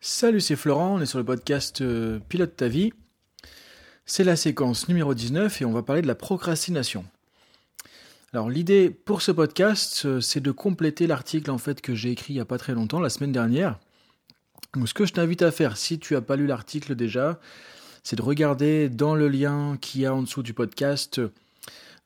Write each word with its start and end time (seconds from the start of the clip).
Salut, 0.00 0.40
c'est 0.40 0.54
Florent, 0.54 0.94
on 0.94 1.00
est 1.00 1.06
sur 1.06 1.18
le 1.18 1.24
podcast 1.24 1.80
euh, 1.80 2.20
Pilote 2.28 2.54
ta 2.54 2.68
vie. 2.68 2.92
C'est 4.06 4.22
la 4.22 4.36
séquence 4.36 4.88
numéro 4.88 5.12
19 5.12 5.60
et 5.60 5.64
on 5.64 5.72
va 5.72 5.82
parler 5.82 6.02
de 6.02 6.06
la 6.06 6.14
procrastination. 6.14 7.04
Alors 8.32 8.48
l'idée 8.48 8.90
pour 8.90 9.22
ce 9.22 9.32
podcast, 9.32 10.02
euh, 10.04 10.20
c'est 10.20 10.38
de 10.38 10.52
compléter 10.52 11.08
l'article 11.08 11.50
en 11.50 11.58
fait 11.58 11.80
que 11.80 11.96
j'ai 11.96 12.12
écrit 12.12 12.34
il 12.34 12.36
n'y 12.36 12.40
a 12.40 12.44
pas 12.44 12.58
très 12.58 12.74
longtemps, 12.74 13.00
la 13.00 13.10
semaine 13.10 13.32
dernière. 13.32 13.80
Donc 14.72 14.88
ce 14.88 14.94
que 14.94 15.04
je 15.04 15.12
t'invite 15.12 15.42
à 15.42 15.50
faire, 15.50 15.76
si 15.76 15.98
tu 15.98 16.14
n'as 16.14 16.20
pas 16.20 16.36
lu 16.36 16.46
l'article 16.46 16.94
déjà, 16.94 17.40
c'est 18.04 18.14
de 18.14 18.22
regarder 18.22 18.88
dans 18.88 19.16
le 19.16 19.28
lien 19.28 19.78
qu'il 19.80 20.02
y 20.02 20.06
a 20.06 20.14
en 20.14 20.22
dessous 20.22 20.44
du 20.44 20.54
podcast 20.54 21.20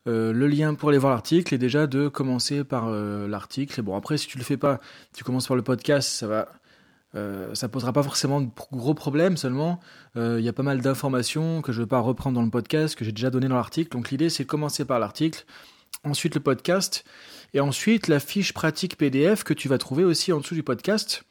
euh, 0.07 0.33
le 0.33 0.47
lien 0.47 0.73
pour 0.73 0.89
aller 0.89 0.97
voir 0.97 1.13
l'article 1.13 1.53
et 1.53 1.59
déjà 1.59 1.85
de 1.85 2.07
commencer 2.07 2.63
par 2.63 2.89
l'article. 2.89 3.79
Et 3.79 3.83
bon 3.83 3.95
après 3.95 4.17
si 4.17 4.25
tu 4.25 4.39
le 4.39 4.43
fais 4.43 4.57
pas, 4.57 4.81
tu 5.15 5.23
commences 5.23 5.45
par 5.45 5.55
le 5.55 5.63
podcast, 5.63 6.09
ça 6.09 6.25
va 6.25 6.51
euh, 7.15 7.53
ça 7.53 7.69
posera 7.69 7.93
pas 7.93 8.03
forcément 8.03 8.41
de 8.41 8.49
gros 8.71 8.93
problèmes, 8.93 9.37
seulement 9.37 9.79
euh, 10.17 10.37
il 10.39 10.45
y 10.45 10.49
a 10.49 10.53
pas 10.53 10.63
mal 10.63 10.81
d'informations 10.81 11.61
que 11.61 11.71
je 11.71 11.79
ne 11.79 11.85
vais 11.85 11.89
pas 11.89 11.99
reprendre 11.99 12.35
dans 12.35 12.43
le 12.43 12.49
podcast, 12.49 12.95
que 12.95 13.05
j'ai 13.05 13.11
déjà 13.11 13.29
donné 13.29 13.47
dans 13.47 13.55
l'article. 13.55 13.91
Donc 13.91 14.09
l'idée 14.09 14.29
c'est 14.29 14.43
de 14.43 14.49
commencer 14.49 14.83
par 14.85 14.99
l'article, 14.99 15.45
ensuite 16.03 16.33
le 16.35 16.41
podcast, 16.41 17.03
et 17.53 17.59
ensuite 17.59 18.07
la 18.07 18.19
fiche 18.19 18.53
pratique 18.53 18.97
PDF 18.97 19.43
que 19.43 19.53
tu 19.53 19.67
vas 19.67 19.77
trouver 19.77 20.03
aussi 20.03 20.31
en 20.31 20.39
dessous 20.39 20.55
du 20.55 20.63
podcast. 20.63 21.23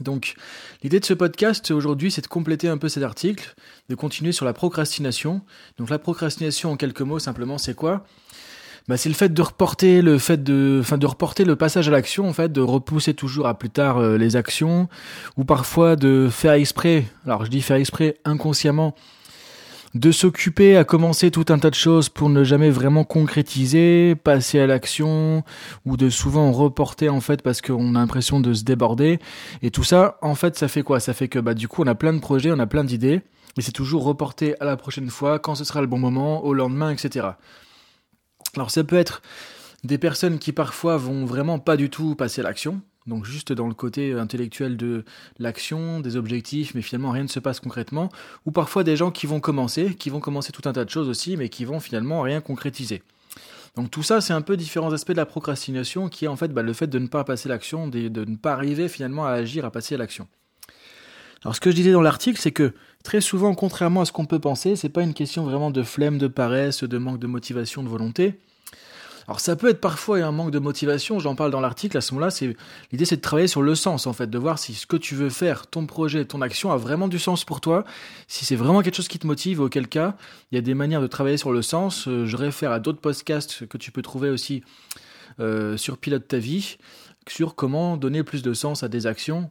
Donc 0.00 0.34
l'idée 0.82 1.00
de 1.00 1.04
ce 1.04 1.14
podcast 1.14 1.70
aujourd'hui 1.70 2.10
c'est 2.10 2.22
de 2.22 2.26
compléter 2.26 2.68
un 2.68 2.78
peu 2.78 2.88
cet 2.88 3.02
article, 3.02 3.54
de 3.88 3.94
continuer 3.94 4.32
sur 4.32 4.46
la 4.46 4.54
procrastination. 4.54 5.42
Donc 5.78 5.90
la 5.90 5.98
procrastination 5.98 6.72
en 6.72 6.76
quelques 6.76 7.02
mots 7.02 7.18
simplement 7.18 7.58
c'est 7.58 7.74
quoi? 7.74 8.06
Bah, 8.88 8.96
c'est 8.96 9.08
le 9.08 9.14
fait 9.14 9.32
de 9.32 9.42
reporter 9.42 10.02
le 10.02 10.18
fait 10.18 10.42
de 10.42 10.78
enfin 10.80 10.98
de 10.98 11.06
reporter 11.06 11.44
le 11.44 11.56
passage 11.56 11.88
à 11.88 11.90
l'action 11.90 12.28
en 12.28 12.32
fait 12.32 12.52
de 12.52 12.60
repousser 12.60 13.14
toujours 13.14 13.46
à 13.46 13.58
plus 13.58 13.70
tard 13.70 13.98
euh, 13.98 14.16
les 14.16 14.36
actions 14.36 14.88
ou 15.36 15.44
parfois 15.44 15.96
de 15.96 16.28
faire 16.30 16.52
exprès 16.52 17.04
alors 17.24 17.44
je 17.44 17.50
dis 17.50 17.62
faire 17.62 17.76
exprès 17.76 18.16
inconsciemment 18.24 18.94
de 19.96 20.12
s'occuper 20.12 20.76
à 20.76 20.84
commencer 20.84 21.30
tout 21.30 21.46
un 21.48 21.58
tas 21.58 21.70
de 21.70 21.74
choses 21.74 22.08
pour 22.08 22.28
ne 22.28 22.44
jamais 22.44 22.70
vraiment 22.70 23.04
concrétiser, 23.04 24.14
passer 24.14 24.60
à 24.60 24.66
l'action, 24.66 25.42
ou 25.86 25.96
de 25.96 26.10
souvent 26.10 26.52
reporter 26.52 27.08
en 27.08 27.20
fait 27.20 27.42
parce 27.42 27.62
qu'on 27.62 27.94
a 27.94 28.00
l'impression 28.00 28.40
de 28.40 28.52
se 28.52 28.64
déborder. 28.64 29.18
Et 29.62 29.70
tout 29.70 29.84
ça, 29.84 30.18
en 30.22 30.34
fait, 30.34 30.56
ça 30.56 30.68
fait 30.68 30.82
quoi? 30.82 31.00
Ça 31.00 31.14
fait 31.14 31.28
que 31.28 31.38
bah 31.38 31.54
du 31.54 31.66
coup, 31.66 31.82
on 31.82 31.86
a 31.86 31.94
plein 31.94 32.12
de 32.12 32.18
projets, 32.18 32.52
on 32.52 32.58
a 32.58 32.66
plein 32.66 32.84
d'idées, 32.84 33.22
et 33.56 33.62
c'est 33.62 33.72
toujours 33.72 34.04
reporté 34.04 34.54
à 34.60 34.64
la 34.64 34.76
prochaine 34.76 35.08
fois, 35.08 35.38
quand 35.38 35.54
ce 35.54 35.64
sera 35.64 35.80
le 35.80 35.86
bon 35.86 35.98
moment, 35.98 36.44
au 36.44 36.52
lendemain, 36.52 36.90
etc. 36.90 37.28
Alors 38.56 38.70
ça 38.70 38.84
peut 38.84 38.96
être 38.96 39.22
des 39.84 39.98
personnes 39.98 40.38
qui 40.38 40.52
parfois 40.52 40.96
vont 40.96 41.26
vraiment 41.26 41.58
pas 41.58 41.76
du 41.76 41.90
tout 41.90 42.14
passer 42.14 42.40
à 42.40 42.44
l'action, 42.44 42.80
donc 43.06 43.24
juste 43.24 43.52
dans 43.52 43.68
le 43.68 43.74
côté 43.74 44.12
intellectuel 44.12 44.76
de 44.76 45.04
l'action, 45.38 46.00
des 46.00 46.16
objectifs, 46.16 46.74
mais 46.74 46.82
finalement 46.82 47.10
rien 47.10 47.22
ne 47.22 47.28
se 47.28 47.38
passe 47.38 47.60
concrètement, 47.60 48.08
ou 48.46 48.50
parfois 48.50 48.82
des 48.82 48.96
gens 48.96 49.10
qui 49.10 49.26
vont 49.26 49.40
commencer, 49.40 49.94
qui 49.94 50.10
vont 50.10 50.20
commencer 50.20 50.52
tout 50.52 50.68
un 50.68 50.72
tas 50.72 50.84
de 50.84 50.90
choses 50.90 51.08
aussi, 51.08 51.36
mais 51.36 51.48
qui 51.48 51.64
vont 51.64 51.80
finalement 51.80 52.22
rien 52.22 52.40
concrétiser. 52.40 53.02
Donc 53.76 53.90
tout 53.90 54.02
ça, 54.02 54.22
c'est 54.22 54.32
un 54.32 54.40
peu 54.40 54.56
différents 54.56 54.92
aspects 54.92 55.12
de 55.12 55.18
la 55.18 55.26
procrastination, 55.26 56.08
qui 56.08 56.24
est 56.24 56.28
en 56.28 56.36
fait 56.36 56.48
bah, 56.48 56.62
le 56.62 56.72
fait 56.72 56.86
de 56.86 56.98
ne 56.98 57.08
pas 57.08 57.24
passer 57.24 57.48
l'action, 57.48 57.88
de, 57.88 58.08
de 58.08 58.24
ne 58.24 58.36
pas 58.36 58.54
arriver 58.54 58.88
finalement 58.88 59.26
à 59.26 59.32
agir, 59.32 59.66
à 59.66 59.70
passer 59.70 59.96
à 59.96 59.98
l'action. 59.98 60.26
Alors 61.44 61.54
ce 61.54 61.60
que 61.60 61.70
je 61.70 61.76
disais 61.76 61.92
dans 61.92 62.02
l'article, 62.02 62.40
c'est 62.40 62.52
que 62.52 62.72
très 63.04 63.20
souvent, 63.20 63.54
contrairement 63.54 64.00
à 64.00 64.04
ce 64.04 64.12
qu'on 64.12 64.26
peut 64.26 64.40
penser, 64.40 64.74
c'est 64.76 64.88
pas 64.88 65.02
une 65.02 65.14
question 65.14 65.44
vraiment 65.44 65.70
de 65.70 65.82
flemme, 65.82 66.18
de 66.18 66.26
paresse, 66.26 66.82
de 66.82 66.98
manque 66.98 67.18
de 67.18 67.26
motivation, 67.26 67.82
de 67.82 67.88
volonté. 67.88 68.40
Alors 69.28 69.40
ça 69.40 69.56
peut 69.56 69.68
être 69.68 69.80
parfois 69.80 70.18
un 70.18 70.30
manque 70.30 70.52
de 70.52 70.60
motivation, 70.60 71.18
j'en 71.18 71.34
parle 71.34 71.50
dans 71.50 71.60
l'article, 71.60 71.96
à 71.96 72.00
ce 72.00 72.14
moment-là, 72.14 72.32
l'idée 72.92 73.04
c'est 73.04 73.16
de 73.16 73.20
travailler 73.20 73.48
sur 73.48 73.60
le 73.60 73.74
sens 73.74 74.06
en 74.06 74.12
fait, 74.12 74.28
de 74.28 74.38
voir 74.38 74.58
si 74.58 74.74
ce 74.74 74.86
que 74.86 74.96
tu 74.96 75.16
veux 75.16 75.30
faire, 75.30 75.66
ton 75.66 75.84
projet, 75.86 76.24
ton 76.24 76.42
action 76.42 76.70
a 76.70 76.76
vraiment 76.76 77.08
du 77.08 77.18
sens 77.18 77.44
pour 77.44 77.60
toi, 77.60 77.84
si 78.28 78.44
c'est 78.44 78.54
vraiment 78.54 78.82
quelque 78.82 78.94
chose 78.94 79.08
qui 79.08 79.18
te 79.18 79.26
motive, 79.26 79.60
auquel 79.60 79.88
cas, 79.88 80.14
il 80.52 80.54
y 80.54 80.58
a 80.58 80.60
des 80.60 80.74
manières 80.74 81.00
de 81.00 81.08
travailler 81.08 81.38
sur 81.38 81.52
le 81.52 81.60
sens, 81.62 82.06
euh, 82.06 82.24
je 82.24 82.36
réfère 82.36 82.70
à 82.70 82.78
d'autres 82.78 83.00
podcasts 83.00 83.66
que 83.66 83.78
tu 83.78 83.90
peux 83.90 84.02
trouver 84.02 84.30
aussi 84.30 84.62
euh, 85.40 85.76
sur 85.76 85.98
Pilote 85.98 86.28
ta 86.28 86.38
vie, 86.38 86.76
sur 87.28 87.56
comment 87.56 87.96
donner 87.96 88.22
plus 88.22 88.42
de 88.42 88.54
sens 88.54 88.84
à 88.84 88.88
des 88.88 89.08
actions. 89.08 89.50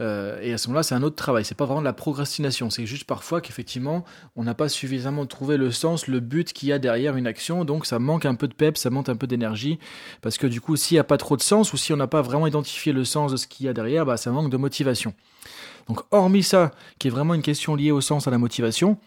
Euh, 0.00 0.40
et 0.40 0.52
à 0.52 0.58
ce 0.58 0.68
moment-là, 0.68 0.82
c'est 0.82 0.94
un 0.94 1.02
autre 1.02 1.16
travail. 1.16 1.44
C'est 1.44 1.56
pas 1.56 1.64
vraiment 1.64 1.80
de 1.80 1.86
la 1.86 1.92
procrastination. 1.92 2.70
C'est 2.70 2.86
juste 2.86 3.04
parfois 3.04 3.40
qu'effectivement, 3.40 4.04
on 4.36 4.44
n'a 4.44 4.54
pas 4.54 4.68
suffisamment 4.68 5.26
trouvé 5.26 5.56
le 5.56 5.70
sens, 5.70 6.08
le 6.08 6.20
but 6.20 6.52
qu'il 6.52 6.68
y 6.68 6.72
a 6.72 6.78
derrière 6.78 7.16
une 7.16 7.26
action. 7.26 7.64
Donc, 7.64 7.86
ça 7.86 7.98
manque 7.98 8.26
un 8.26 8.34
peu 8.34 8.48
de 8.48 8.54
pep, 8.54 8.76
ça 8.76 8.90
manque 8.90 9.08
un 9.08 9.16
peu 9.16 9.26
d'énergie. 9.26 9.78
Parce 10.20 10.38
que 10.38 10.46
du 10.46 10.60
coup, 10.60 10.76
s'il 10.76 10.96
n'y 10.96 11.00
a 11.00 11.04
pas 11.04 11.18
trop 11.18 11.36
de 11.36 11.42
sens 11.42 11.72
ou 11.72 11.76
si 11.76 11.92
on 11.92 11.96
n'a 11.96 12.06
pas 12.06 12.22
vraiment 12.22 12.46
identifié 12.46 12.92
le 12.92 13.04
sens 13.04 13.32
de 13.32 13.36
ce 13.36 13.46
qu'il 13.46 13.66
y 13.66 13.68
a 13.68 13.72
derrière, 13.72 14.04
bah, 14.04 14.16
ça 14.16 14.30
manque 14.30 14.50
de 14.50 14.56
motivation. 14.56 15.14
Donc, 15.88 16.00
hormis 16.10 16.42
ça, 16.42 16.72
qui 16.98 17.08
est 17.08 17.10
vraiment 17.10 17.34
une 17.34 17.42
question 17.42 17.76
liée 17.76 17.90
au 17.90 18.00
sens, 18.00 18.26
à 18.26 18.30
la 18.30 18.38
motivation, 18.38 18.98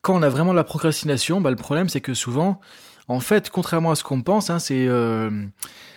quand 0.00 0.14
on 0.14 0.22
a 0.22 0.28
vraiment 0.28 0.52
de 0.52 0.56
la 0.56 0.64
procrastination, 0.64 1.40
bah, 1.40 1.50
le 1.50 1.56
problème, 1.56 1.88
c'est 1.88 2.00
que 2.00 2.14
souvent, 2.14 2.60
en 3.08 3.20
fait, 3.20 3.50
contrairement 3.50 3.90
à 3.90 3.94
ce 3.94 4.04
qu'on 4.04 4.22
pense, 4.22 4.50
hein, 4.50 4.58
c'est 4.58 4.86
euh, 4.86 5.30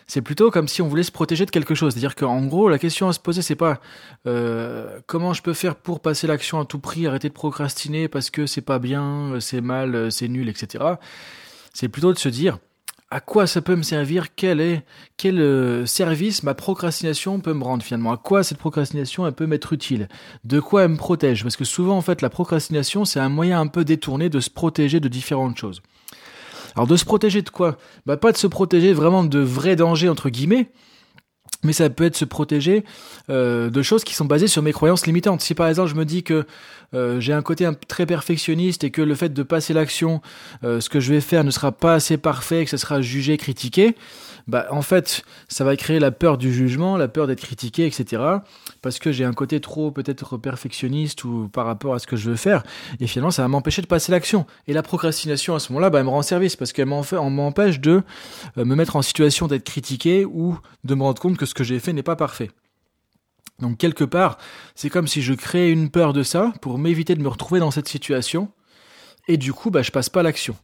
c'est 0.07 0.21
plutôt 0.21 0.51
comme 0.51 0.67
si 0.67 0.81
on 0.81 0.87
voulait 0.87 1.03
se 1.03 1.11
protéger 1.11 1.45
de 1.45 1.51
quelque 1.51 1.75
chose. 1.75 1.93
C'est-à-dire 1.93 2.15
qu'en 2.15 2.45
gros, 2.45 2.69
la 2.69 2.79
question 2.79 3.07
à 3.07 3.13
se 3.13 3.19
poser, 3.19 3.41
c'est 3.41 3.55
pas 3.55 3.79
euh, 4.27 4.99
comment 5.07 5.33
je 5.33 5.41
peux 5.41 5.53
faire 5.53 5.75
pour 5.75 5.99
passer 5.99 6.27
l'action 6.27 6.59
à 6.59 6.65
tout 6.65 6.79
prix, 6.79 7.07
arrêter 7.07 7.29
de 7.29 7.33
procrastiner 7.33 8.07
parce 8.07 8.29
que 8.29 8.45
c'est 8.45 8.61
pas 8.61 8.79
bien, 8.79 9.37
c'est 9.39 9.61
mal, 9.61 10.11
c'est 10.11 10.27
nul, 10.27 10.49
etc. 10.49 10.83
C'est 11.73 11.89
plutôt 11.89 12.13
de 12.13 12.19
se 12.19 12.29
dire 12.29 12.59
à 13.11 13.19
quoi 13.19 13.47
ça 13.47 13.61
peut 13.61 13.75
me 13.75 13.83
servir, 13.83 14.35
quel 14.35 14.59
est 14.59 14.83
quel 15.15 15.39
euh, 15.39 15.85
service 15.85 16.43
ma 16.43 16.53
procrastination 16.53 17.39
peut 17.39 17.53
me 17.53 17.63
rendre 17.63 17.83
finalement, 17.83 18.11
à 18.11 18.17
quoi 18.17 18.43
cette 18.43 18.57
procrastination 18.57 19.27
elle 19.27 19.33
peut 19.33 19.45
m'être 19.45 19.73
utile, 19.73 20.09
de 20.43 20.59
quoi 20.59 20.83
elle 20.83 20.91
me 20.91 20.97
protège, 20.97 21.43
parce 21.43 21.55
que 21.55 21.65
souvent 21.65 21.97
en 21.97 22.01
fait 22.01 22.21
la 22.21 22.29
procrastination 22.29 23.05
c'est 23.05 23.19
un 23.19 23.29
moyen 23.29 23.61
un 23.61 23.67
peu 23.67 23.85
détourné 23.85 24.29
de 24.29 24.39
se 24.39 24.49
protéger 24.49 24.99
de 24.99 25.07
différentes 25.07 25.57
choses. 25.57 25.81
Alors 26.75 26.87
de 26.87 26.97
se 26.97 27.05
protéger 27.05 27.41
de 27.41 27.49
quoi? 27.49 27.77
Bah 28.05 28.17
pas 28.17 28.31
de 28.31 28.37
se 28.37 28.47
protéger 28.47 28.93
vraiment 28.93 29.23
de 29.23 29.39
vrais 29.39 29.75
dangers 29.75 30.09
entre 30.09 30.29
guillemets, 30.29 30.71
mais 31.65 31.73
ça 31.73 31.89
peut 31.89 32.05
être 32.05 32.15
se 32.15 32.25
protéger 32.25 32.85
euh, 33.29 33.69
de 33.69 33.81
choses 33.81 34.03
qui 34.03 34.13
sont 34.13 34.25
basées 34.25 34.47
sur 34.47 34.61
mes 34.61 34.71
croyances 34.71 35.05
limitantes. 35.05 35.41
Si 35.41 35.53
par 35.53 35.67
exemple 35.67 35.89
je 35.89 35.95
me 35.95 36.05
dis 36.05 36.23
que 36.23 36.45
euh, 36.93 37.19
j'ai 37.19 37.33
un 37.33 37.41
côté 37.41 37.67
très 37.87 38.05
perfectionniste 38.05 38.83
et 38.83 38.91
que 38.91 39.01
le 39.01 39.15
fait 39.15 39.33
de 39.33 39.43
passer 39.43 39.73
l'action, 39.73 40.21
euh, 40.63 40.79
ce 40.79 40.89
que 40.89 40.99
je 40.99 41.13
vais 41.13 41.21
faire 41.21 41.43
ne 41.43 41.51
sera 41.51 41.71
pas 41.71 41.95
assez 41.95 42.17
parfait, 42.17 42.63
que 42.63 42.69
ça 42.69 42.77
sera 42.77 43.01
jugé, 43.01 43.37
critiqué, 43.37 43.95
bah 44.47 44.67
en 44.69 44.83
fait 44.83 45.23
ça 45.47 45.63
va 45.63 45.75
créer 45.75 45.99
la 45.99 46.11
peur 46.11 46.37
du 46.37 46.53
jugement, 46.53 46.97
la 46.97 47.07
peur 47.07 47.27
d'être 47.27 47.41
critiqué, 47.41 47.85
etc. 47.85 48.21
Parce 48.81 48.99
que 48.99 49.11
j'ai 49.11 49.25
un 49.25 49.33
côté 49.33 49.59
trop 49.59 49.91
peut-être 49.91 50.37
perfectionniste 50.37 51.23
ou 51.23 51.49
par 51.51 51.65
rapport 51.65 51.95
à 51.95 51.99
ce 51.99 52.07
que 52.07 52.15
je 52.15 52.29
veux 52.29 52.35
faire, 52.35 52.63
et 52.99 53.07
finalement 53.07 53.31
ça 53.31 53.41
va 53.41 53.47
m'empêcher 53.47 53.81
de 53.81 53.87
passer 53.87 54.11
l'action. 54.11 54.45
Et 54.67 54.73
la 54.73 54.83
procrastination 54.83 55.55
à 55.55 55.59
ce 55.59 55.71
moment-là, 55.73 55.89
bah, 55.89 55.99
elle 55.99 56.05
me 56.05 56.11
rend 56.11 56.21
service 56.21 56.55
parce 56.55 56.71
qu'elle 56.71 56.85
m'empêche 56.87 57.79
de 57.79 58.03
me 58.55 58.75
mettre 58.75 58.95
en 58.95 59.01
situation 59.01 59.47
d'être 59.47 59.63
critiqué 59.63 60.25
ou 60.25 60.57
de 60.83 60.95
me 60.95 61.03
rendre 61.03 61.21
compte 61.21 61.37
que 61.37 61.45
ce 61.45 61.54
que 61.55 61.63
j'ai 61.63 61.79
fait 61.79 61.93
n'est 61.93 62.03
pas 62.03 62.15
parfait. 62.15 62.51
Donc 63.59 63.77
quelque 63.77 64.03
part, 64.03 64.37
c'est 64.75 64.89
comme 64.89 65.07
si 65.07 65.21
je 65.21 65.33
créais 65.33 65.71
une 65.71 65.89
peur 65.89 66.13
de 66.13 66.23
ça 66.23 66.53
pour 66.61 66.77
m'éviter 66.77 67.15
de 67.15 67.21
me 67.21 67.29
retrouver 67.29 67.59
dans 67.59 67.71
cette 67.71 67.87
situation, 67.87 68.51
et 69.27 69.37
du 69.37 69.53
coup, 69.53 69.71
bah, 69.71 69.81
je 69.81 69.91
passe 69.91 70.09
pas 70.09 70.21
l'action 70.21 70.55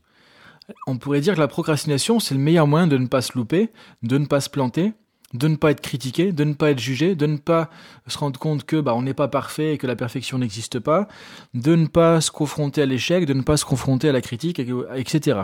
on 0.88 0.98
pourrait 0.98 1.22
dire 1.22 1.36
que 1.36 1.40
la 1.40 1.48
procrastination, 1.48 2.20
c'est 2.20 2.36
le 2.36 2.40
meilleur 2.40 2.68
moyen 2.68 2.88
de 2.88 2.98
ne 2.98 3.08
pas 3.08 3.22
se 3.22 3.34
louper, 3.36 3.70
de 4.04 4.18
ne 4.18 4.26
pas 4.26 4.42
se 4.42 4.50
planter, 4.50 4.94
de 5.34 5.48
ne 5.48 5.56
pas 5.56 5.72
être 5.72 5.82
critiqué, 5.82 6.32
de 6.32 6.44
ne 6.44 6.54
pas 6.54 6.72
être 6.72 6.80
jugé, 6.80 7.16
de 7.16 7.26
ne 7.26 7.38
pas 7.38 7.70
se 8.08 8.18
rendre 8.18 8.40
compte 8.40 8.66
que 8.66 8.80
bah, 8.80 8.94
on 8.96 9.02
n'est 9.02 9.14
pas 9.14 9.28
parfait 9.28 9.74
et 9.74 9.78
que 9.78 9.88
la 9.88 9.96
perfection 9.96 10.38
n'existe 10.38 10.80
pas, 10.80 11.08
de 11.54 11.76
ne 11.76 11.88
pas 11.88 12.22
se 12.22 12.32
confronter 12.32 12.82
à 12.82 12.86
l'échec, 12.86 13.26
de 13.26 13.34
ne 13.34 13.42
pas 13.42 13.58
se 13.58 13.66
confronter 13.66 14.10
à 14.10 14.12
la 14.12 14.22
critique, 14.22 14.60
etc. 14.96 15.42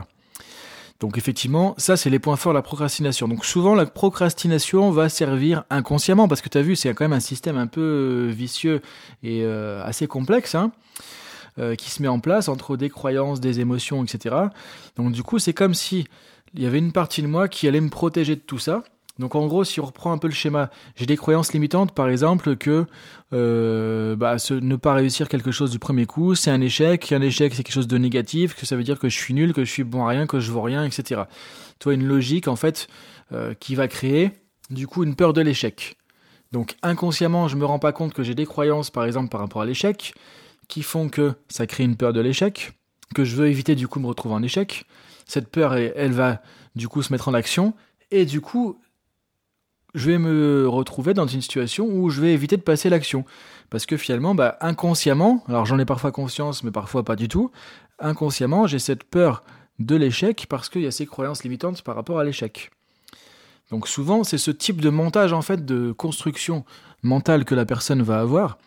Donc 0.99 1.17
effectivement, 1.17 1.75
ça 1.77 1.95
c'est 1.95 2.09
les 2.09 2.19
points 2.19 2.35
forts 2.35 2.53
de 2.53 2.57
la 2.57 2.63
procrastination. 2.63 3.27
Donc 3.27 3.45
souvent 3.45 3.75
la 3.75 3.85
procrastination 3.85 4.89
va 4.91 5.09
servir 5.09 5.63
inconsciemment 5.69 6.27
parce 6.27 6.41
que 6.41 6.49
tu 6.49 6.57
as 6.57 6.63
vu, 6.63 6.75
c'est 6.75 6.93
quand 6.93 7.05
même 7.05 7.13
un 7.13 7.19
système 7.19 7.57
un 7.57 7.67
peu 7.67 7.81
euh, 7.81 8.31
vicieux 8.31 8.81
et 9.21 9.43
euh, 9.43 9.83
assez 9.83 10.07
complexe. 10.07 10.55
Hein 10.55 10.71
euh, 11.59 11.73
qui 11.73 11.89
se 11.89 12.03
met 12.03 12.07
en 12.07 12.19
place 12.19 12.49
entre 12.49 12.77
des 12.77 12.87
croyances, 12.87 13.39
des 13.39 13.59
émotions, 13.59 14.03
etc. 14.03 14.35
Donc 14.95 15.11
du 15.11 15.23
coup, 15.23 15.39
c'est 15.39 15.53
comme 15.53 15.73
si 15.73 16.05
il 16.53 16.61
y 16.61 16.67
avait 16.67 16.77
une 16.77 16.91
partie 16.91 17.23
de 17.23 17.27
moi 17.27 17.47
qui 17.47 17.67
allait 17.67 17.81
me 17.81 17.89
protéger 17.89 18.35
de 18.35 18.41
tout 18.41 18.59
ça. 18.59 18.83
Donc 19.19 19.35
en 19.35 19.47
gros, 19.47 19.63
si 19.63 19.79
on 19.79 19.85
reprend 19.85 20.11
un 20.11 20.17
peu 20.17 20.27
le 20.27 20.33
schéma, 20.33 20.69
j'ai 20.95 21.05
des 21.05 21.17
croyances 21.17 21.53
limitantes, 21.53 21.93
par 21.93 22.09
exemple 22.09 22.55
que 22.55 22.85
euh, 23.33 24.15
bah, 24.15 24.37
ne 24.49 24.75
pas 24.75 24.93
réussir 24.93 25.27
quelque 25.27 25.51
chose 25.51 25.71
du 25.71 25.79
premier 25.79 26.05
coup, 26.05 26.35
c'est 26.35 26.51
un 26.51 26.61
échec, 26.61 27.11
un 27.11 27.21
échec 27.21 27.53
c'est 27.55 27.63
quelque 27.63 27.73
chose 27.73 27.87
de 27.87 27.97
négatif, 27.97 28.55
que 28.55 28.65
ça 28.65 28.75
veut 28.75 28.83
dire 28.83 28.99
que 28.99 29.09
je 29.09 29.17
suis 29.17 29.33
nul, 29.33 29.53
que 29.53 29.65
je 29.65 29.71
suis 29.71 29.83
bon 29.83 30.05
à 30.05 30.09
rien, 30.09 30.27
que 30.27 30.39
je 30.39 30.51
vaux 30.51 30.61
rien, 30.61 30.85
etc. 30.85 31.21
Toi, 31.79 31.93
une 31.93 32.05
logique 32.05 32.47
en 32.47 32.55
fait 32.55 32.87
euh, 33.31 33.53
qui 33.59 33.75
va 33.75 33.87
créer 33.87 34.31
du 34.69 34.87
coup 34.87 35.03
une 35.03 35.15
peur 35.15 35.33
de 35.33 35.41
l'échec. 35.41 35.97
Donc 36.51 36.75
inconsciemment, 36.81 37.47
je 37.47 37.55
me 37.55 37.65
rends 37.65 37.79
pas 37.79 37.91
compte 37.91 38.13
que 38.13 38.23
j'ai 38.23 38.35
des 38.35 38.45
croyances, 38.45 38.89
par 38.89 39.05
exemple 39.05 39.29
par 39.29 39.41
rapport 39.41 39.61
à 39.61 39.65
l'échec, 39.65 40.13
qui 40.67 40.83
font 40.83 41.09
que 41.09 41.33
ça 41.49 41.67
crée 41.67 41.83
une 41.83 41.95
peur 41.95 42.13
de 42.13 42.21
l'échec, 42.21 42.73
que 43.15 43.23
je 43.23 43.35
veux 43.35 43.47
éviter 43.47 43.75
du 43.75 43.87
coup 43.87 43.99
me 43.99 44.07
retrouver 44.07 44.35
en 44.35 44.43
échec. 44.43 44.85
Cette 45.25 45.49
peur, 45.49 45.75
elle, 45.75 46.11
va 46.11 46.41
du 46.75 46.87
coup 46.87 47.01
se 47.01 47.11
mettre 47.11 47.27
en 47.27 47.33
action, 47.33 47.73
et 48.11 48.25
du 48.25 48.39
coup, 48.39 48.79
je 49.93 50.11
vais 50.11 50.17
me 50.17 50.67
retrouver 50.67 51.13
dans 51.13 51.27
une 51.27 51.41
situation 51.41 51.87
où 51.87 52.09
je 52.09 52.21
vais 52.21 52.33
éviter 52.33 52.57
de 52.57 52.61
passer 52.61 52.89
l'action. 52.89 53.25
Parce 53.69 53.85
que 53.85 53.97
finalement, 53.97 54.35
bah, 54.35 54.57
inconsciemment, 54.61 55.43
alors 55.47 55.65
j'en 55.65 55.79
ai 55.79 55.85
parfois 55.85 56.11
conscience, 56.11 56.63
mais 56.63 56.71
parfois 56.71 57.03
pas 57.03 57.15
du 57.15 57.27
tout, 57.27 57.51
inconsciemment, 57.99 58.67
j'ai 58.67 58.79
cette 58.79 59.03
peur 59.03 59.43
de 59.79 59.95
l'échec 59.95 60.45
parce 60.49 60.69
qu'il 60.69 60.81
y 60.81 60.87
a 60.87 60.91
ces 60.91 61.05
croyances 61.05 61.43
limitantes 61.43 61.81
par 61.81 61.95
rapport 61.95 62.19
à 62.19 62.23
l'échec. 62.23 62.71
Donc 63.71 63.87
souvent, 63.87 64.23
c'est 64.23 64.37
ce 64.37 64.51
type 64.51 64.79
de 64.81 64.89
montage, 64.89 65.33
en 65.33 65.41
fait, 65.41 65.65
de 65.65 65.91
construction 65.91 66.63
mentale 67.03 67.43
que 67.43 67.55
la 67.55 67.65
personne 67.65 68.01
va 68.01 68.19
avoir 68.19 68.57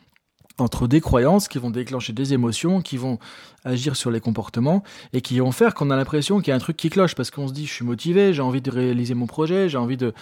entre 0.61 0.87
des 0.87 1.01
croyances 1.01 1.49
qui 1.49 1.59
vont 1.59 1.71
déclencher 1.71 2.13
des 2.13 2.33
émotions, 2.33 2.81
qui 2.81 2.97
vont 2.97 3.19
agir 3.65 3.97
sur 3.97 4.11
les 4.11 4.21
comportements 4.21 4.83
et 5.13 5.21
qui 5.21 5.39
vont 5.41 5.53
faire 5.53 5.75
qu'on 5.75 5.91
a 5.91 5.97
l'impression 5.97 6.41
qu'il 6.41 6.49
y 6.49 6.53
a 6.53 6.57
un 6.57 6.61
truc 6.61 6.77
qui 6.77 6.91
cloche 6.91 7.15
parce 7.15 7.31
qu'on 7.31 7.49
se 7.49 7.53
dit 7.53 7.67
je 7.67 7.73
suis 7.73 7.85
motivé, 7.85 8.33
j'ai 8.33 8.43
envie 8.43 8.63
de 8.63 8.71
réaliser 8.71 9.15
mon 9.15 9.27
projet, 9.27 9.69
j'ai 9.69 9.79
envie 9.79 9.97
de, 9.97 10.13